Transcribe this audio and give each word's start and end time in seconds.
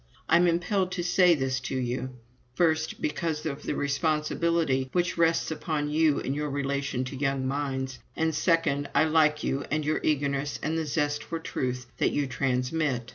I 0.27 0.37
am 0.37 0.47
impelled 0.47 0.91
to 0.93 1.03
say 1.03 1.35
this 1.35 1.59
to 1.59 1.75
you, 1.77 2.09
first, 2.55 3.03
because 3.03 3.45
of 3.45 3.61
the 3.61 3.75
responsibility 3.75 4.89
which 4.93 5.15
rests 5.15 5.51
upon 5.51 5.91
you 5.91 6.17
in 6.17 6.33
your 6.33 6.49
relation 6.49 7.03
to 7.03 7.15
young 7.15 7.45
minds; 7.47 7.99
and, 8.15 8.33
second, 8.33 8.89
I 8.95 9.03
like 9.03 9.43
you 9.43 9.63
and 9.69 9.85
your 9.85 9.99
eagerness 10.01 10.57
and 10.63 10.75
the 10.75 10.87
zest 10.87 11.23
for 11.23 11.37
Truth 11.37 11.85
that 11.99 12.13
you 12.13 12.25
transmit. 12.25 13.09